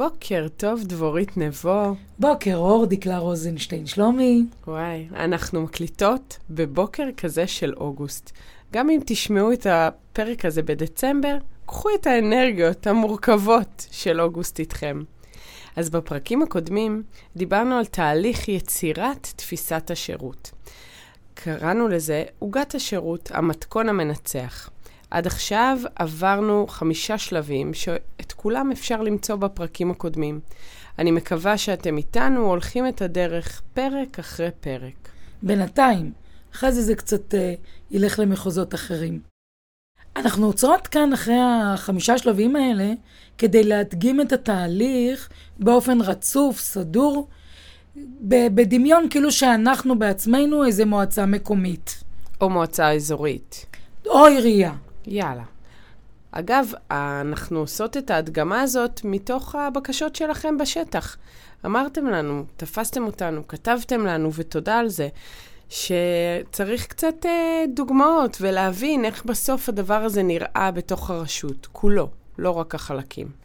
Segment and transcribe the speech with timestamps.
[0.00, 1.94] בוקר טוב, דבורית נבו.
[2.18, 4.44] בוקר אור, דקלה רוזנשטיין שלומי.
[4.66, 8.32] וואי, אנחנו מקליטות בבוקר כזה של אוגוסט.
[8.72, 11.36] גם אם תשמעו את הפרק הזה בדצמבר,
[11.66, 15.02] קחו את האנרגיות המורכבות של אוגוסט איתכם.
[15.76, 17.02] אז בפרקים הקודמים
[17.36, 20.50] דיברנו על תהליך יצירת תפיסת השירות.
[21.34, 24.70] קראנו לזה עוגת השירות, המתכון המנצח.
[25.10, 30.40] עד עכשיו עברנו חמישה שלבים שאת כולם אפשר למצוא בפרקים הקודמים.
[30.98, 35.08] אני מקווה שאתם איתנו הולכים את הדרך פרק אחרי פרק.
[35.42, 36.12] בינתיים,
[36.54, 37.54] אחרי זה זה קצת אה,
[37.90, 39.20] ילך למחוזות אחרים.
[40.16, 42.92] אנחנו עוצרות כאן אחרי החמישה שלבים האלה
[43.38, 47.28] כדי להדגים את התהליך באופן רצוף, סדור,
[48.26, 52.04] בדמיון כאילו שאנחנו בעצמנו איזה מועצה מקומית.
[52.40, 53.66] או מועצה אזורית.
[54.06, 54.72] או עירייה.
[55.06, 55.44] יאללה.
[56.32, 61.16] אגב, אנחנו עושות את ההדגמה הזאת מתוך הבקשות שלכם בשטח.
[61.66, 65.08] אמרתם לנו, תפסתם אותנו, כתבתם לנו, ותודה על זה,
[65.68, 72.74] שצריך קצת אה, דוגמאות ולהבין איך בסוף הדבר הזה נראה בתוך הרשות, כולו, לא רק
[72.74, 73.40] החלקים.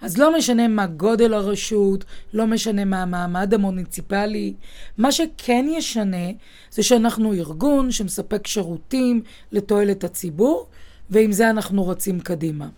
[0.00, 4.54] אז לא משנה מה גודל הרשות, לא משנה מה המעמד המוניציפלי,
[4.98, 6.26] מה שכן ישנה
[6.70, 10.66] זה שאנחנו ארגון שמספק שירותים לתועלת הציבור,
[11.10, 12.68] ועם זה אנחנו רצים קדימה.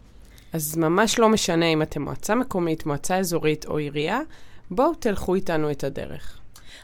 [0.52, 4.20] אז ממש לא משנה אם אתם מועצה מקומית, מועצה אזורית או עירייה,
[4.70, 6.38] בואו תלכו איתנו את הדרך.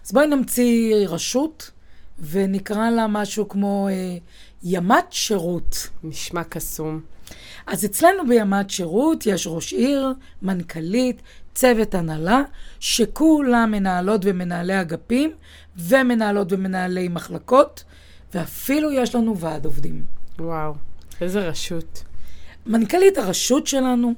[0.04, 1.70] אז בואי נמציא רשות
[2.18, 4.16] ונקרא לה משהו כמו אה,
[4.62, 5.88] ימת שירות.
[6.04, 7.00] נשמע קסום.
[7.66, 11.22] אז אצלנו בימת שירות יש ראש עיר, מנכ"לית,
[11.54, 12.42] צוות הנהלה,
[12.80, 15.32] שכולם מנהלות ומנהלי אגפים,
[15.76, 17.84] ומנהלות ומנהלי מחלקות,
[18.34, 20.04] ואפילו יש לנו ועד עובדים.
[20.38, 20.74] וואו.
[21.24, 22.02] איזה רשות?
[22.66, 24.14] מנכ"לית הרשות שלנו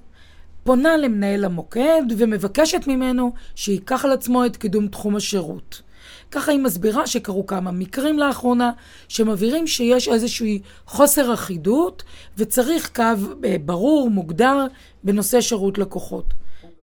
[0.65, 5.83] פונה למנהל המוקד ומבקשת ממנו שייקח על עצמו את קידום תחום השירות.
[6.31, 8.71] ככה היא מסבירה שקרו כמה מקרים לאחרונה
[9.09, 12.03] שמבהירים שיש איזושהי חוסר אחידות
[12.39, 13.03] וצריך קו
[13.45, 14.67] אה, ברור, מוגדר,
[15.05, 16.35] בנושא שירות לקוחות.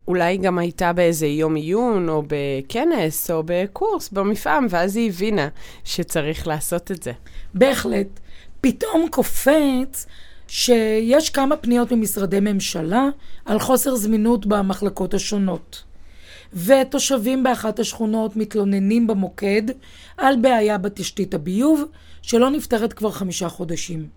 [0.07, 5.47] אולי גם הייתה באיזה יום עיון, או בכנס, או בקורס במפעם, ואז היא הבינה
[5.84, 7.11] שצריך לעשות את זה.
[7.53, 8.07] בהחלט.
[8.62, 10.06] פתאום קופץ
[10.47, 13.09] שיש כמה פניות ממשרדי ממשלה
[13.45, 15.84] על חוסר זמינות במחלקות השונות.
[16.53, 19.62] ותושבים באחת השכונות מתלוננים במוקד
[20.17, 21.84] על בעיה בתשתית הביוב
[22.22, 24.07] שלא נפתרת כבר חמישה חודשים.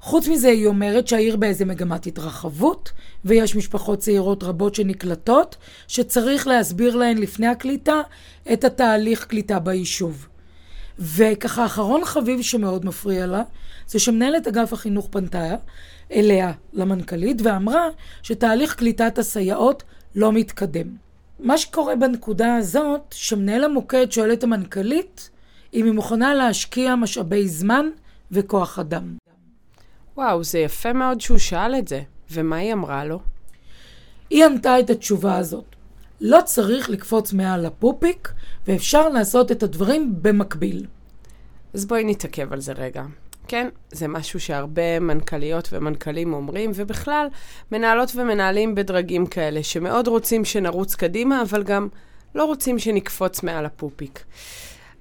[0.00, 2.92] חוץ מזה, היא אומרת שהעיר באיזה מגמת התרחבות,
[3.24, 5.56] ויש משפחות צעירות רבות שנקלטות,
[5.88, 8.00] שצריך להסביר להן לפני הקליטה
[8.52, 10.28] את התהליך קליטה ביישוב.
[11.00, 13.42] וככה, אחרון חביב שמאוד מפריע לה,
[13.86, 15.54] זה שמנהלת אגף החינוך פנתה
[16.12, 17.88] אליה, למנכ"לית, ואמרה
[18.22, 19.82] שתהליך קליטת הסייעות
[20.14, 20.86] לא מתקדם.
[21.38, 25.30] מה שקורה בנקודה הזאת, שמנהל המוקד שואל את המנכ"לית
[25.74, 27.86] אם היא מוכנה להשקיע משאבי זמן
[28.30, 29.16] וכוח אדם.
[30.16, 32.02] וואו, זה יפה מאוד שהוא שאל את זה.
[32.30, 33.20] ומה היא אמרה לו?
[34.30, 35.76] היא ענתה את התשובה הזאת.
[36.20, 38.32] לא צריך לקפוץ מעל הפופיק,
[38.66, 40.86] ואפשר לעשות את הדברים במקביל.
[41.74, 43.04] אז בואי נתעכב על זה רגע.
[43.48, 47.26] כן, זה משהו שהרבה מנכ"ליות ומנכ"לים אומרים, ובכלל,
[47.72, 51.88] מנהלות ומנהלים בדרגים כאלה, שמאוד רוצים שנרוץ קדימה, אבל גם
[52.34, 54.24] לא רוצים שנקפוץ מעל הפופיק.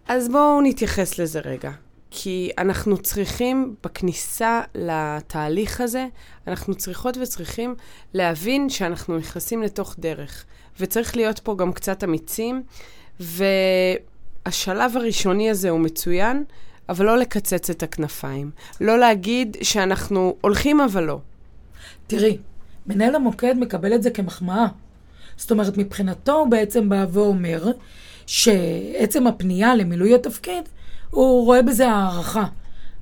[0.08, 1.72] אז בואו נתייחס לזה רגע.
[2.12, 6.08] כי אנחנו צריכים, בכניסה לתהליך הזה,
[6.48, 7.76] אנחנו צריכות וצריכים
[8.14, 10.46] להבין שאנחנו נכנסים לתוך דרך.
[10.80, 12.64] וצריך להיות פה גם קצת אמיצים,
[13.20, 16.44] והשלב הראשוני הזה הוא מצוין,
[16.90, 18.52] אבל לא לקצץ את הכנפיים.
[18.82, 21.20] לא להגיד שאנחנו הולכים אבל לא.
[22.08, 22.38] תראי,
[22.86, 24.68] מנהל המוקד מקבל את זה כמחמאה.
[25.38, 27.64] זאת אומרת, מבחינתו הוא בעצם בא ואומר
[28.26, 30.70] שעצם הפנייה למילוי התפקיד,
[31.10, 32.46] הוא רואה בזה הערכה.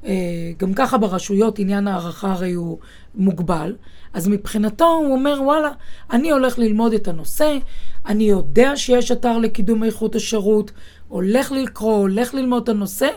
[0.06, 0.14] אה,
[0.58, 2.78] גם ככה ברשויות עניין הערכה הרי הוא
[3.16, 3.76] מוגבל,
[4.14, 5.70] אז מבחינתו הוא אומר, וואלה,
[6.12, 7.58] אני הולך ללמוד את הנושא,
[8.06, 10.72] אני יודע שיש אתר לקידום איכות השירות,
[11.08, 13.08] הולך לקרוא, הולך ללמוד את הנושא,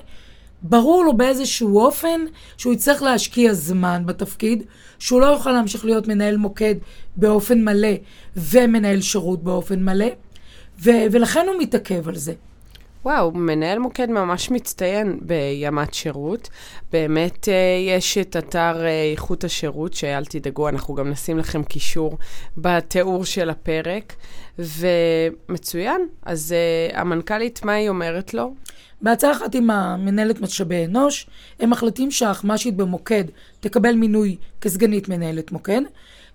[0.62, 2.20] ברור לו באיזשהו אופן
[2.56, 4.62] שהוא יצטרך להשקיע זמן בתפקיד,
[4.98, 6.74] שהוא לא יוכל להמשיך להיות מנהל מוקד
[7.16, 7.94] באופן מלא
[8.36, 10.08] ומנהל שירות באופן מלא,
[10.84, 12.32] ו- ולכן הוא מתעכב על זה.
[13.04, 16.48] וואו, מנהל מוקד ממש מצטיין בימת שירות.
[16.92, 17.50] באמת uh,
[17.88, 22.18] יש את אתר uh, איכות השירות, שאל תדאגו, אנחנו גם נשים לכם קישור
[22.56, 24.14] בתיאור של הפרק.
[24.58, 26.08] ומצוין.
[26.22, 26.54] אז
[26.92, 28.54] uh, המנכ"לית, מה היא אומרת לו?
[29.02, 31.26] בהצעה אחת עם המנהלת משאבי אנוש,
[31.60, 33.24] הם מחליטים שהאחמ"שית במוקד
[33.60, 35.80] תקבל מינוי כסגנית מנהלת מוקד,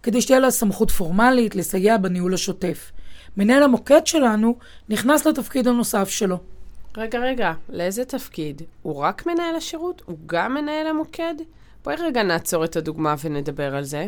[0.03, 2.91] כדי שתהיה לה סמכות פורמלית לסייע בניהול השוטף.
[3.38, 4.56] מנהל המוקד שלנו
[4.89, 6.55] נכנס לתפקיד הנוסף שלו.
[6.97, 8.62] רגע, רגע, לאיזה תפקיד?
[8.81, 10.01] הוא רק מנהל השירות?
[10.06, 11.36] הוא גם מנהל המוקד?
[11.83, 14.07] בואי רגע נעצור את הדוגמה ונדבר על זה.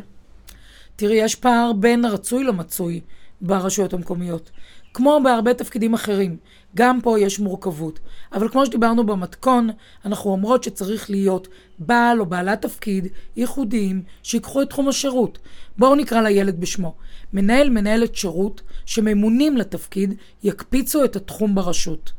[0.96, 3.02] תראי, יש פער בין הרצוי למצוי
[3.42, 4.52] ברשויות המקומיות.
[4.94, 6.38] כמו בהרבה תפקידים אחרים,
[6.76, 8.00] גם פה יש מורכבות.
[8.34, 9.70] אבל כמו שדיברנו במתכון,
[10.06, 11.48] אנחנו אומרות שצריך להיות
[11.80, 15.40] בעל או בעלת תפקיד ייחודיים שיקחו את תחום השירות.
[15.78, 16.96] בואו נקרא לילד בשמו.
[17.34, 20.14] מנהל מנהלת שירות שממונים לתפקיד
[20.44, 22.12] יקפיצו את התחום ברשות.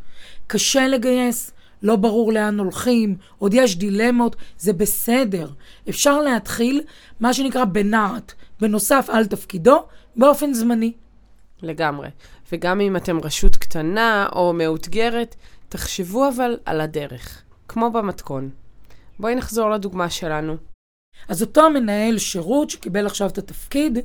[0.46, 1.50] קשה לגייס,
[1.82, 5.50] לא ברור לאן הולכים, עוד יש דילמות, זה בסדר.
[5.88, 6.82] אפשר להתחיל
[7.20, 9.84] מה שנקרא בנעט, בנוסף על תפקידו,
[10.16, 10.92] באופן זמני.
[11.62, 12.08] לגמרי.
[12.52, 15.34] וגם אם אתם רשות קטנה או מאותגרת,
[15.68, 18.50] תחשבו אבל על הדרך, כמו במתכון.
[19.18, 20.56] בואי נחזור לדוגמה שלנו.
[21.28, 23.98] אז אותו המנהל שירות שקיבל עכשיו את התפקיד,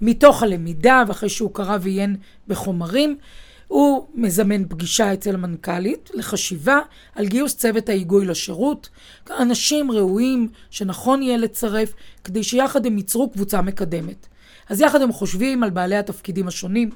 [0.00, 2.16] מתוך הלמידה ואחרי שהוא קרא ועיין
[2.48, 3.18] בחומרים,
[3.68, 6.78] הוא מזמן פגישה אצל המנכ"לית לחשיבה
[7.14, 8.88] על גיוס צוות ההיגוי לשירות,
[9.30, 11.92] אנשים ראויים שנכון יהיה לצרף,
[12.24, 14.26] כדי שיחד הם ייצרו קבוצה מקדמת.
[14.68, 16.90] אז יחד הם חושבים על בעלי התפקידים השונים,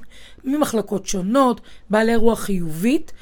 [0.44, 1.60] ממחלקות שונות,
[1.90, 3.12] בעלי רוח חיובית,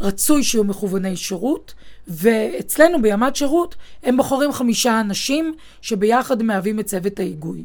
[0.00, 1.74] רצוי שיהיו מכווני שירות,
[2.08, 7.64] ואצלנו בימת שירות הם בוחרים חמישה אנשים שביחד מהווים את צוות ההיגוי.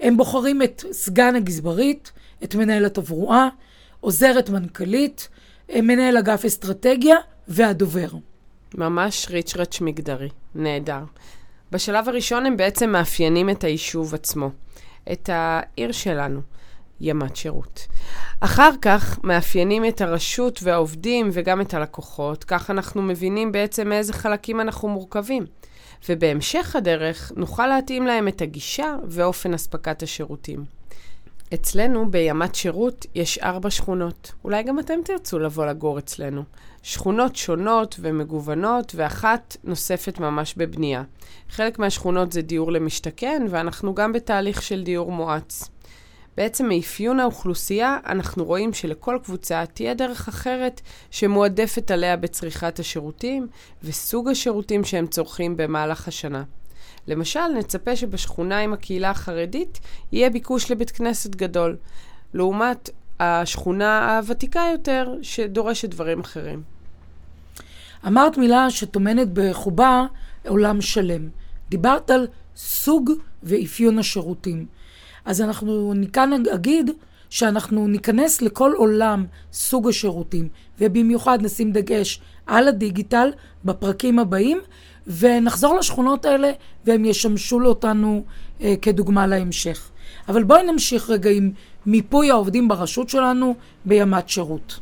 [0.00, 2.12] הם בוחרים את סגן הגזברית,
[2.44, 3.48] את מנהל התברואה,
[4.04, 5.28] עוזרת מנכ"לית,
[5.76, 7.16] מנהל אגף אסטרטגיה
[7.48, 8.08] והדובר.
[8.74, 11.02] ממש ריצ'רץ' מגדרי, נהדר.
[11.72, 14.50] בשלב הראשון הם בעצם מאפיינים את היישוב עצמו.
[15.12, 16.40] את העיר שלנו,
[17.00, 17.86] ימת שירות.
[18.40, 24.60] אחר כך מאפיינים את הרשות והעובדים וגם את הלקוחות, כך אנחנו מבינים בעצם מאיזה חלקים
[24.60, 25.46] אנחנו מורכבים.
[26.08, 30.64] ובהמשך הדרך נוכל להתאים להם את הגישה ואופן אספקת השירותים.
[31.54, 34.32] אצלנו בימת שירות יש ארבע שכונות.
[34.44, 36.42] אולי גם אתם תרצו לבוא לגור אצלנו.
[36.82, 41.02] שכונות שונות ומגוונות, ואחת נוספת ממש בבנייה.
[41.50, 45.68] חלק מהשכונות זה דיור למשתכן, ואנחנו גם בתהליך של דיור מואץ.
[46.36, 50.80] בעצם מאפיון האוכלוסייה, אנחנו רואים שלכל קבוצה תהיה דרך אחרת
[51.10, 53.46] שמועדפת עליה בצריכת השירותים
[53.82, 56.42] וסוג השירותים שהם צורכים במהלך השנה.
[57.06, 59.80] למשל, נצפה שבשכונה עם הקהילה החרדית
[60.12, 61.76] יהיה ביקוש לבית כנסת גדול,
[62.34, 62.90] לעומת
[63.20, 66.62] השכונה הוותיקה יותר שדורשת דברים אחרים.
[68.06, 70.06] אמרת מילה שטומנת בחובה
[70.48, 71.28] עולם שלם.
[71.68, 73.10] דיברת על סוג
[73.42, 74.66] ואפיון השירותים.
[75.24, 76.90] אז אנחנו מכאן אגיד
[77.30, 80.48] שאנחנו ניכנס לכל עולם סוג השירותים,
[80.78, 83.30] ובמיוחד נשים דגש על הדיגיטל
[83.64, 84.60] בפרקים הבאים,
[85.06, 86.50] ונחזור לשכונות האלה
[86.84, 88.24] והם ישמשו אותנו
[88.60, 89.90] אה, כדוגמה להמשך.
[90.28, 91.50] אבל בואי נמשיך רגע עם
[91.86, 94.80] מיפוי העובדים ברשות שלנו בימת שירות.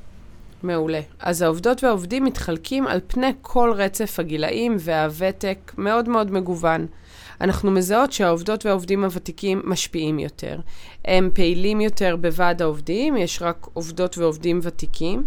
[0.62, 1.00] מעולה.
[1.20, 6.86] אז העובדות והעובדים מתחלקים על פני כל רצף הגילאים והוותק מאוד מאוד מגוון.
[7.40, 10.60] אנחנו מזהות שהעובדות והעובדים הוותיקים משפיעים יותר.
[11.04, 15.24] הם פעילים יותר בוועד העובדים, יש רק עובדות ועובדים ותיקים,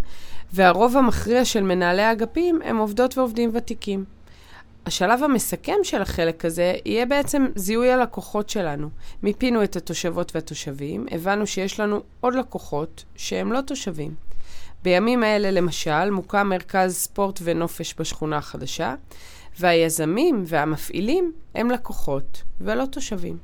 [0.53, 4.14] והרוב המכריע של מנהלי האגפים הם עובדות ועובדים ותיקים.
[4.85, 8.89] השלב המסכם של החלק הזה יהיה בעצם זיהוי הלקוחות שלנו.
[9.23, 14.13] מיפינו את התושבות והתושבים, הבנו שיש לנו עוד לקוחות שהם לא תושבים.
[14.83, 18.95] בימים האלה, למשל, מוקם מרכז ספורט ונופש בשכונה החדשה,
[19.59, 23.37] והיזמים והמפעילים הם לקוחות ולא תושבים.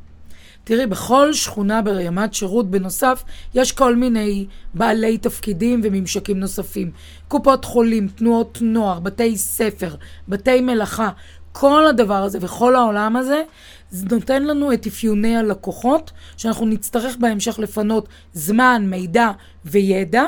[0.72, 3.24] תראי, בכל שכונה ברמת שירות בנוסף,
[3.54, 6.92] יש כל מיני בעלי תפקידים וממשקים נוספים.
[7.28, 9.96] קופות חולים, תנועות נוער, בתי ספר,
[10.28, 11.10] בתי מלאכה,
[11.52, 13.42] כל הדבר הזה וכל העולם הזה,
[13.90, 19.32] זה נותן לנו את אפיוני הלקוחות, שאנחנו נצטרך בהמשך לפנות זמן, מידע
[19.66, 20.24] וידע,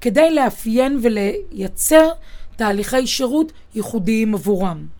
[0.00, 2.08] כדי לאפיין ולייצר
[2.56, 4.95] תהליכי שירות ייחודיים עבורם.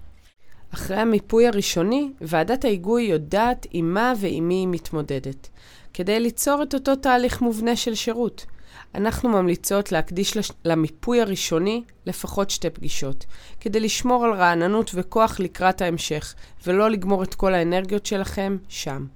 [0.75, 5.49] אחרי המיפוי הראשוני, ועדת ההיגוי יודעת עם מה ועם מי היא מתמודדת,
[5.95, 8.47] כדי ליצור את אותו תהליך מובנה של שירות.
[8.95, 10.53] אנחנו ממליצות להקדיש לש...
[10.65, 13.27] למיפוי הראשוני לפחות שתי פגישות,
[13.61, 16.35] כדי לשמור על רעננות וכוח לקראת ההמשך,
[16.67, 19.07] ולא לגמור את כל האנרגיות שלכם שם.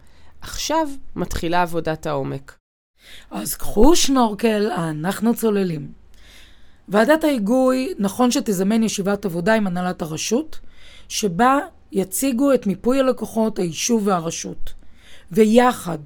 [0.41, 2.57] עכשיו מתחילה עבודת העומק.
[3.31, 5.93] אז קחו שנורקל, אנחנו צוללים.
[6.89, 10.59] ועדת ההיגוי, נכון שתזמן ישיבת עבודה עם הנהלת הרשות,
[11.11, 11.59] שבה
[11.93, 14.73] יציגו את מיפוי הלקוחות, היישוב והרשות.
[15.33, 15.99] ויחד,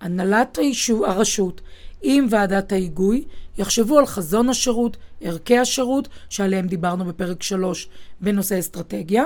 [0.00, 1.60] הנהלת היישוב, הרשות
[2.02, 3.24] עם ועדת ההיגוי
[3.58, 7.88] יחשבו על חזון השירות, ערכי השירות, שעליהם דיברנו בפרק 3
[8.20, 9.24] בנושא אסטרטגיה.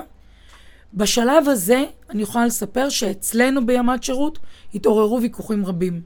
[0.95, 4.39] בשלב הזה אני יכולה לספר שאצלנו בימת שירות
[4.75, 6.01] התעוררו ויכוחים רבים.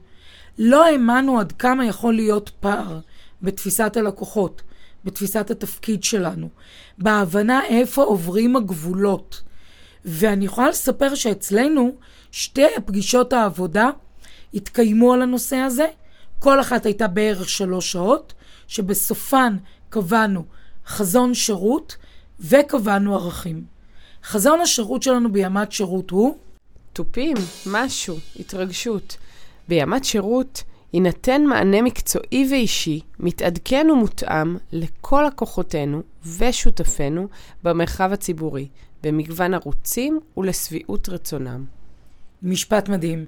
[0.57, 2.99] לא האמנו עד כמה יכול להיות פער
[3.41, 4.61] בתפיסת הלקוחות,
[5.05, 6.49] בתפיסת התפקיד שלנו,
[6.97, 9.41] בהבנה איפה עוברים הגבולות.
[10.05, 11.95] ואני יכולה לספר שאצלנו
[12.31, 13.89] שתי פגישות העבודה
[14.53, 15.85] התקיימו על הנושא הזה.
[16.39, 18.33] כל אחת הייתה בערך שלוש שעות,
[18.67, 19.57] שבסופן
[19.89, 20.43] קבענו
[20.87, 21.95] חזון שירות
[22.39, 23.63] וקבענו ערכים.
[24.23, 26.37] חזון השירות שלנו בימת שירות הוא?
[26.93, 29.17] תופים, משהו, התרגשות.
[29.67, 36.01] בימת שירות יינתן מענה מקצועי ואישי, מתעדכן ומותאם לכל לקוחותינו
[36.37, 37.27] ושותפינו
[37.63, 38.67] במרחב הציבורי,
[39.03, 41.65] במגוון ערוצים ולשביעות רצונם.
[42.43, 43.25] משפט מדהים.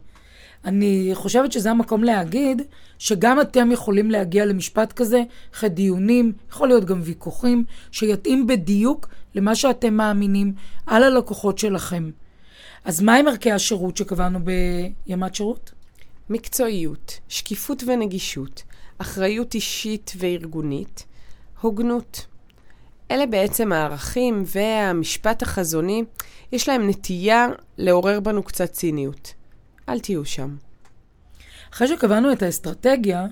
[0.65, 2.61] אני חושבת שזה המקום להגיד
[2.99, 9.55] שגם אתם יכולים להגיע למשפט כזה אחרי דיונים, יכול להיות גם ויכוחים, שיתאים בדיוק למה
[9.55, 10.53] שאתם מאמינים
[10.85, 12.11] על הלקוחות שלכם.
[12.85, 14.39] אז מה עם ערכי השירות שקבענו
[15.07, 15.72] בימת שירות?
[16.29, 18.63] מקצועיות, שקיפות ונגישות,
[18.97, 21.05] אחריות אישית וארגונית,
[21.61, 22.25] הוגנות.
[23.11, 26.03] אלה בעצם הערכים והמשפט החזוני,
[26.51, 29.33] יש להם נטייה לעורר בנו קצת ציניות.
[29.89, 30.55] אל תהיו שם.
[31.73, 33.25] אחרי שקבענו את האסטרטגיה,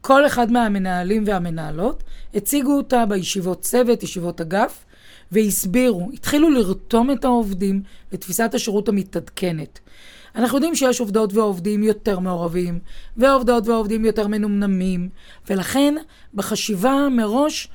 [0.00, 2.02] כל אחד מהמנהלים והמנהלות
[2.34, 4.84] הציגו אותה בישיבות צוות, ישיבות אגף,
[5.32, 7.82] והסבירו, התחילו לרתום את העובדים
[8.12, 9.80] לתפיסת השירות המתעדכנת.
[10.36, 12.78] אנחנו יודעים שיש עובדות ועובדים יותר מעורבים,
[13.16, 15.08] ועובדות ועובדים יותר מנומנמים,
[15.50, 15.94] ולכן
[16.34, 17.68] בחשיבה מראש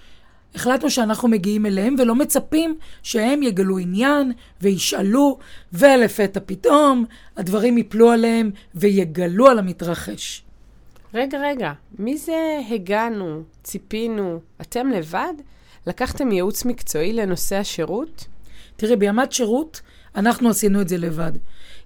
[0.56, 4.32] החלטנו שאנחנו מגיעים אליהם ולא מצפים שהם יגלו עניין
[4.62, 5.38] וישאלו,
[5.74, 7.06] ולפתע פתאום
[7.38, 10.44] הדברים יפלו עליהם ויגלו על המתרחש.
[11.14, 15.34] רגע, רגע, מי זה הגענו, ציפינו, אתם לבד?
[15.88, 18.26] לקחתם ייעוץ מקצועי לנושא השירות?
[18.76, 19.82] תראי, בימת שירות
[20.16, 21.32] אנחנו עשינו את זה לבד.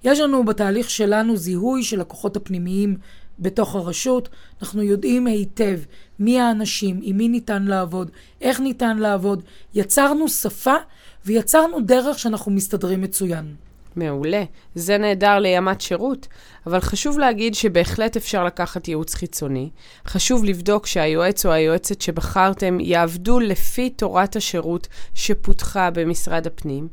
[0.04, 2.98] יש לנו בתהליך שלנו זיהוי של הכוחות הפנימיים
[3.40, 4.30] בתוך הרשות.
[4.62, 5.80] אנחנו יודעים היטב
[6.20, 9.44] מי האנשים, עם מי ניתן לעבוד, איך ניתן לעבוד.
[9.74, 10.76] יצרנו שפה
[11.26, 13.56] ויצרנו דרך שאנחנו מסתדרים מצוין.
[13.96, 14.44] מעולה.
[14.76, 16.28] זה נהדר לימת שירות,
[16.68, 19.70] אבל חשוב להגיד שבהחלט אפשר לקחת ייעוץ חיצוני.
[20.08, 26.88] חשוב לבדוק שהיועץ או היועצת שבחרתם יעבדו לפי תורת השירות שפותחה במשרד הפנים.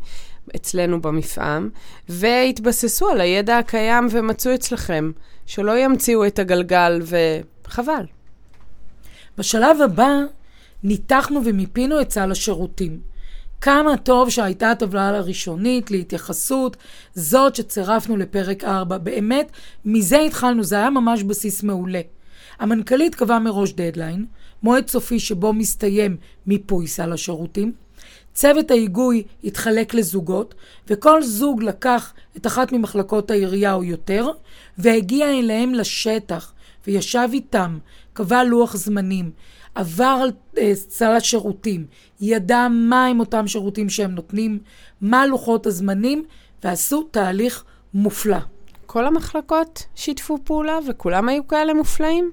[0.56, 1.70] אצלנו במפעם,
[2.08, 5.10] והתבססו על הידע הקיים ומצאו אצלכם,
[5.46, 7.00] שלא ימציאו את הגלגל,
[7.66, 8.04] וחבל.
[9.38, 10.12] בשלב הבא
[10.82, 13.00] ניתחנו ומיפינו את סל השירותים.
[13.60, 16.76] כמה טוב שהייתה הטבלה הראשונית להתייחסות,
[17.14, 18.98] זאת שצירפנו לפרק 4.
[18.98, 19.50] באמת,
[19.84, 22.00] מזה התחלנו, זה היה ממש בסיס מעולה.
[22.58, 24.26] המנכ"לית קבעה מראש דדליין,
[24.62, 27.72] מועד סופי שבו מסתיים מיפוי סל השירותים.
[28.36, 30.54] צוות ההיגוי התחלק לזוגות,
[30.88, 34.28] וכל זוג לקח את אחת ממחלקות העירייה או יותר,
[34.78, 36.52] והגיע אליהם לשטח,
[36.86, 37.78] וישב איתם,
[38.12, 39.30] קבע לוח זמנים,
[39.74, 41.86] עבר על uh, סל השירותים,
[42.20, 44.58] ידע מה הם אותם שירותים שהם נותנים,
[45.00, 46.24] מה לוחות הזמנים,
[46.64, 47.64] ועשו תהליך
[47.94, 48.38] מופלא.
[48.86, 52.30] כל המחלקות שיתפו פעולה וכולם היו כאלה מופלאים?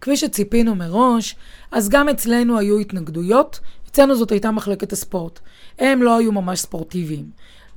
[0.00, 1.36] כפי שציפינו מראש,
[1.70, 3.60] אז גם אצלנו היו התנגדויות,
[3.94, 5.40] אצלנו זאת הייתה מחלקת הספורט.
[5.78, 7.30] הם לא היו ממש ספורטיביים.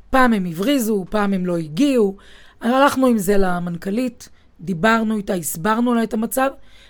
[0.09, 2.15] פעם הם הבריזו, פעם הם לא הגיעו.
[2.61, 4.29] הלכנו עם זה למנכ"לית,
[4.61, 6.49] דיברנו איתה, הסברנו לה את המצב.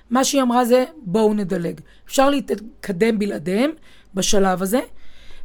[0.09, 1.81] מה שהיא אמרה זה, בואו נדלג.
[2.07, 3.71] אפשר להתקדם בלעדיהם
[4.13, 4.79] בשלב הזה,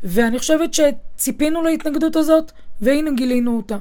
[0.05, 3.77] ואני חושבת שציפינו להתנגדות הזאת, והנה גילינו אותה.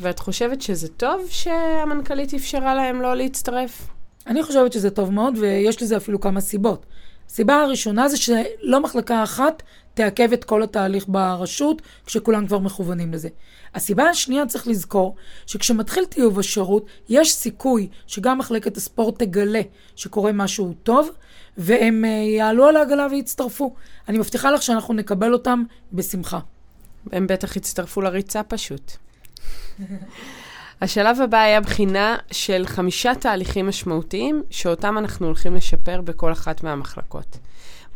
[0.00, 3.88] ואת חושבת שזה טוב שהמנכ"לית אפשרה להם לא להצטרף?
[4.26, 6.86] אני חושבת שזה טוב מאוד, ויש לזה אפילו כמה סיבות.
[7.28, 9.62] הסיבה הראשונה זה שלא מחלקה אחת
[9.94, 13.28] תעכב את כל התהליך ברשות, כשכולם כבר מכוונים לזה.
[13.74, 15.16] הסיבה השנייה, צריך לזכור,
[15.46, 19.60] שכשמתחיל טיוב השירות, יש סיכוי שגם מחלקת הספורט תגלה
[19.96, 21.10] שקורה משהו טוב,
[21.56, 23.74] והם uh, יעלו על העגלה ויצטרפו.
[24.08, 26.38] אני מבטיחה לך שאנחנו נקבל אותם בשמחה.
[27.12, 28.92] הם בטח יצטרפו לריצה פשוט.
[30.80, 37.38] השלב הבא היה בחינה של חמישה תהליכים משמעותיים, שאותם אנחנו הולכים לשפר בכל אחת מהמחלקות.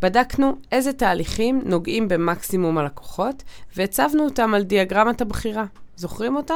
[0.02, 3.42] בדקנו איזה תהליכים נוגעים במקסימום הלקוחות,
[3.76, 5.64] והצבנו אותם על דיאגרמת הבחירה.
[5.96, 6.54] זוכרים אותה?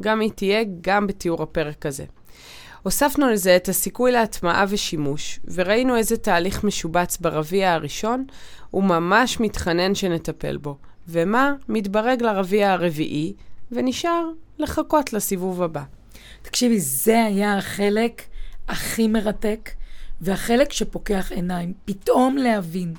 [0.00, 2.04] גם היא תהיה גם בתיאור הפרק הזה.
[2.82, 8.24] הוספנו לזה את הסיכוי להטמעה ושימוש, וראינו איזה תהליך משובץ ברביע הראשון,
[8.70, 10.76] הוא ממש מתחנן שנטפל בו,
[11.08, 13.34] ומה מתברג לרביע הרביעי,
[13.72, 15.82] ונשאר לחכות לסיבוב הבא.
[16.42, 18.22] תקשיבי, זה היה החלק
[18.68, 19.70] הכי מרתק,
[20.20, 21.72] והחלק שפוקח עיניים.
[21.84, 22.94] פתאום להבין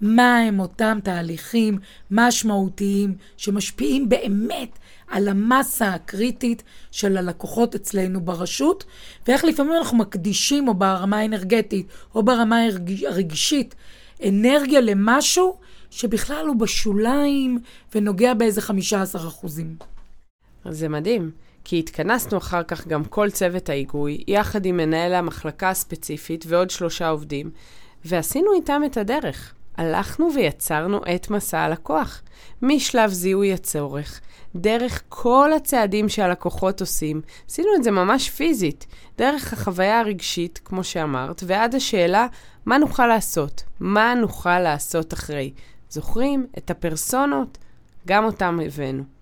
[0.00, 1.78] מה הם אותם תהליכים
[2.10, 8.84] משמעותיים שמשפיעים באמת על המסה הקריטית של הלקוחות אצלנו ברשות,
[9.28, 12.60] ואיך לפעמים אנחנו מקדישים, או ברמה האנרגטית, או ברמה
[13.08, 13.74] הרגשית,
[14.28, 15.56] אנרגיה למשהו
[15.90, 17.58] שבכלל הוא בשוליים
[17.94, 19.76] ונוגע באיזה 15 אחוזים.
[20.68, 21.30] זה מדהים,
[21.64, 27.08] כי התכנסנו אחר כך גם כל צוות ההיגוי, יחד עם מנהל המחלקה הספציפית ועוד שלושה
[27.08, 27.50] עובדים,
[28.04, 29.54] ועשינו איתם את הדרך.
[29.76, 32.22] הלכנו ויצרנו את מסע הלקוח,
[32.62, 34.20] משלב זיהוי הצורך,
[34.56, 38.86] דרך כל הצעדים שהלקוחות עושים, עשינו את זה ממש פיזית,
[39.18, 42.26] דרך החוויה הרגשית, כמו שאמרת, ועד השאלה
[42.66, 45.52] מה נוכל לעשות, מה נוכל לעשות אחרי.
[45.90, 47.58] זוכרים את הפרסונות?
[48.06, 49.19] גם אותם הבאנו.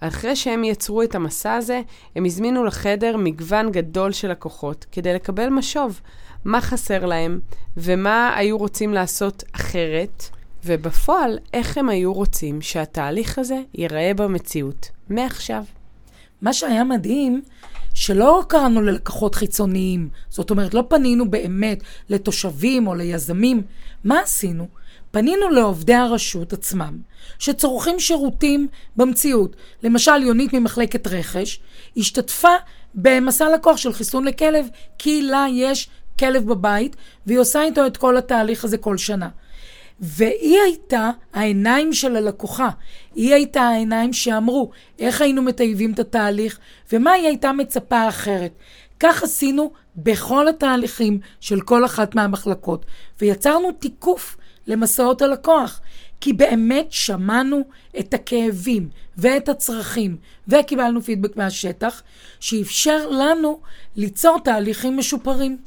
[0.00, 1.80] אחרי שהם יצרו את המסע הזה,
[2.16, 6.00] הם הזמינו לחדר מגוון גדול של לקוחות כדי לקבל משוב,
[6.44, 7.40] מה חסר להם
[7.76, 10.24] ומה היו רוצים לעשות אחרת,
[10.64, 15.64] ובפועל, איך הם היו רוצים שהתהליך הזה ייראה במציאות, מעכשיו.
[16.42, 17.42] מה שהיה מדהים,
[17.94, 23.62] שלא קראנו ללקוחות חיצוניים, זאת אומרת, לא פנינו באמת לתושבים או ליזמים.
[24.04, 24.68] מה עשינו?
[25.10, 26.98] פנינו לעובדי הרשות עצמם,
[27.38, 29.56] שצורכים שירותים במציאות.
[29.82, 31.60] למשל, יונית ממחלקת רכש
[31.96, 32.54] השתתפה
[32.94, 35.88] במסע לקוח של חיסון לכלב, כי לה יש
[36.18, 36.96] כלב בבית,
[37.26, 39.28] והיא עושה איתו את כל התהליך הזה כל שנה.
[40.00, 42.68] והיא הייתה העיניים של הלקוחה.
[43.14, 46.58] היא הייתה העיניים שאמרו איך היינו מטייבים את התהליך
[46.92, 48.52] ומה היא הייתה מצפה אחרת.
[49.00, 52.86] כך עשינו בכל התהליכים של כל אחת מהמחלקות,
[53.20, 54.36] ויצרנו תיקוף
[54.68, 55.80] למסעות הלקוח.
[56.20, 57.60] כי באמת שמענו
[57.98, 60.16] את הכאבים ואת הצרכים,
[60.48, 62.02] וקיבלנו פידבק מהשטח,
[62.40, 63.60] שאפשר לנו
[63.96, 65.58] ליצור תהליכים משופרים.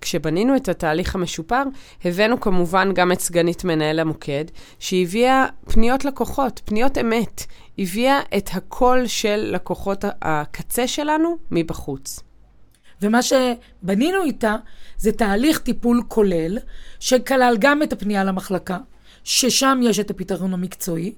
[0.00, 1.62] כשבנינו את התהליך המשופר,
[2.04, 4.44] הבאנו כמובן גם את סגנית מנהל המוקד,
[4.78, 7.44] שהביאה פניות לקוחות, פניות אמת.
[7.78, 12.20] הביאה את הקול של לקוחות הקצה שלנו מבחוץ.
[13.02, 14.56] ומה שבנינו איתה
[14.98, 16.58] זה תהליך טיפול כולל,
[17.00, 18.78] שכלל גם את הפנייה למחלקה,
[19.24, 21.14] ששם יש את הפתרון המקצועי,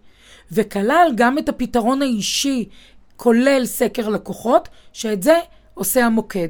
[0.53, 2.69] וכלל גם את הפתרון האישי,
[3.17, 5.39] כולל סקר לקוחות, שאת זה
[5.75, 6.49] עושה המוקד.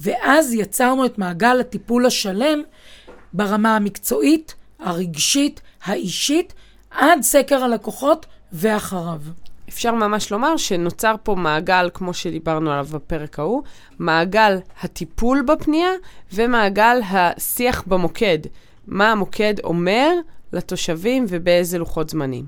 [0.00, 2.62] ואז יצרנו את מעגל הטיפול השלם
[3.32, 6.54] ברמה המקצועית, הרגשית, האישית,
[6.90, 9.20] עד סקר הלקוחות ואחריו.
[9.70, 13.62] אפשר ממש לומר שנוצר פה מעגל, כמו שדיברנו עליו בפרק ההוא,
[13.98, 15.90] מעגל הטיפול בפנייה
[16.32, 18.38] ומעגל השיח במוקד.
[18.86, 20.10] מה המוקד אומר
[20.52, 22.46] לתושבים ובאיזה לוחות זמנים.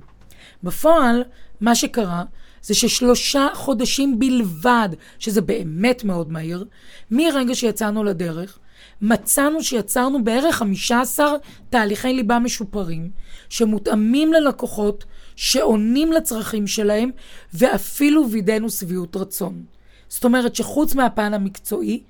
[0.62, 1.24] בפועל,
[1.60, 2.22] מה שקרה
[2.62, 6.64] זה ששלושה חודשים בלבד, שזה באמת מאוד מהיר,
[7.10, 8.58] מרגע שיצאנו לדרך,
[9.02, 11.32] מצאנו שיצרנו בערך 15
[11.70, 13.10] תהליכי ליבה משופרים,
[13.48, 15.04] שמותאמים ללקוחות,
[15.42, 17.10] שעונים לצרכים שלהם,
[17.54, 19.62] ואפילו וידאנו שביעות רצון.
[20.08, 22.02] זאת אומרת שחוץ מהפן המקצועי,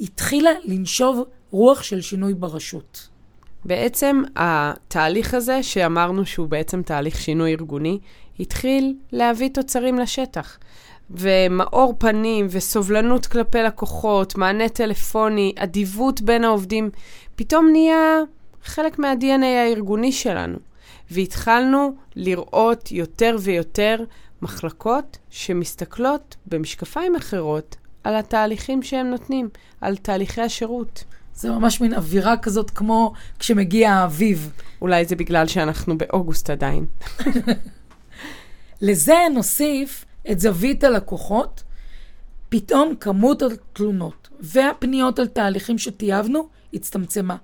[0.00, 3.08] התחילה לנשוב רוח של שינוי ברשות.
[3.64, 7.98] בעצם התהליך הזה, שאמרנו שהוא בעצם תהליך שינוי ארגוני,
[8.40, 10.58] התחיל להביא תוצרים לשטח.
[11.10, 16.90] ומאור פנים וסובלנות כלפי לקוחות, מענה טלפוני, אדיבות בין העובדים,
[17.36, 18.20] פתאום נהיה
[18.64, 20.67] חלק מה-DNA הארגוני שלנו.
[21.10, 24.04] והתחלנו לראות יותר ויותר
[24.42, 29.48] מחלקות שמסתכלות במשקפיים אחרות על התהליכים שהם נותנים,
[29.80, 31.04] על תהליכי השירות.
[31.34, 34.52] זה ממש מין אווירה כזאת כמו כשמגיע האביב.
[34.80, 36.86] אולי זה בגלל שאנחנו באוגוסט עדיין.
[38.80, 41.62] לזה נוסיף את זווית הלקוחות,
[42.48, 47.36] פתאום כמות התלונות והפניות על תהליכים שטייבנו הצטמצמה.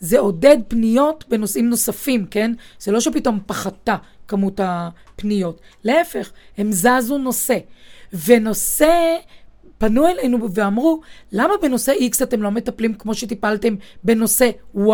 [0.00, 2.52] זה עודד פניות בנושאים נוספים, כן?
[2.78, 3.96] זה לא שפתאום פחתה
[4.28, 5.60] כמות הפניות.
[5.84, 7.58] להפך, הם זזו נושא.
[8.26, 9.16] ונושא
[9.78, 11.00] פנו אלינו ואמרו,
[11.32, 14.90] למה בנושא X אתם לא מטפלים כמו שטיפלתם בנושא Y,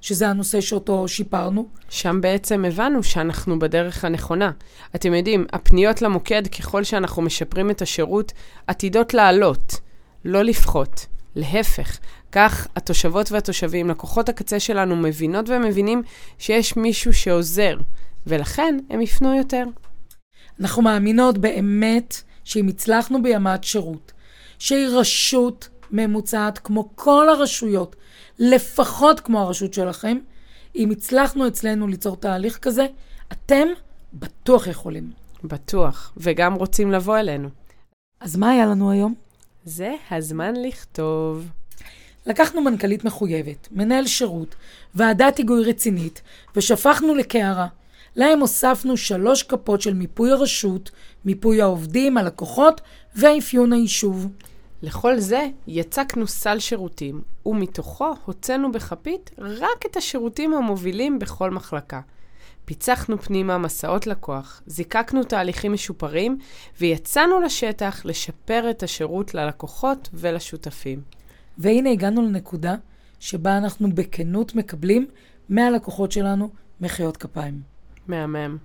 [0.00, 1.68] שזה הנושא שאותו שיפרנו?
[1.88, 4.50] שם בעצם הבנו שאנחנו בדרך הנכונה.
[4.94, 8.32] אתם יודעים, הפניות למוקד, ככל שאנחנו משפרים את השירות,
[8.66, 9.80] עתידות לעלות,
[10.24, 11.06] לא לפחות.
[11.36, 11.98] להפך,
[12.32, 16.02] כך התושבות והתושבים, לקוחות הקצה שלנו, מבינות ומבינים
[16.38, 17.76] שיש מישהו שעוזר,
[18.26, 19.64] ולכן הם יפנו יותר.
[20.60, 24.12] אנחנו מאמינות באמת שאם הצלחנו בימת שירות,
[24.58, 27.96] שהיא רשות ממוצעת כמו כל הרשויות,
[28.38, 30.18] לפחות כמו הרשות שלכם,
[30.76, 32.86] אם הצלחנו אצלנו ליצור תהליך כזה,
[33.32, 33.68] אתם
[34.14, 35.10] בטוח יכולים.
[35.44, 37.48] בטוח, וגם רוצים לבוא אלינו.
[38.20, 39.14] אז מה היה לנו היום?
[39.64, 41.48] זה הזמן לכתוב.
[42.26, 44.54] לקחנו מנכ"לית מחויבת, מנהל שירות,
[44.94, 46.22] ועדת היגוי רצינית,
[46.56, 47.66] ושפכנו לקערה.
[48.16, 50.90] להם הוספנו שלוש כפות של מיפוי הרשות,
[51.24, 52.80] מיפוי העובדים, הלקוחות
[53.16, 54.28] ואפיון היישוב.
[54.82, 62.00] לכל זה יצקנו סל שירותים, ומתוכו הוצאנו בכפית רק את השירותים המובילים בכל מחלקה.
[62.64, 66.38] פיצחנו פנימה מסעות לקוח, זיקקנו תהליכים משופרים,
[66.80, 71.00] ויצאנו לשטח לשפר את השירות ללקוחות ולשותפים.
[71.58, 72.74] והנה הגענו לנקודה
[73.20, 75.06] שבה אנחנו בכנות מקבלים
[75.48, 76.48] מהלקוחות שלנו
[76.80, 77.60] מחיאות כפיים.
[78.08, 78.56] מהמם.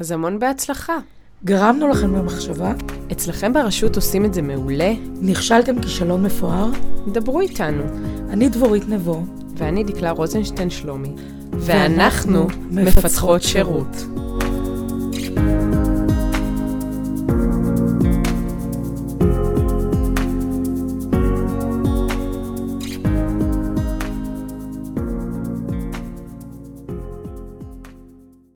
[0.00, 0.96] אז המון בהצלחה.
[1.44, 2.72] גרמנו לכם במחשבה?
[3.12, 4.92] אצלכם ברשות עושים את זה מעולה?
[5.20, 6.70] נכשלתם כישלון מפואר?
[7.12, 7.82] דברו איתנו.
[8.30, 9.22] אני דבורית נבו.
[9.56, 11.14] ואני דקלה רוזנשטיין שלומי.
[11.52, 13.96] ואנחנו מפתחות שירות.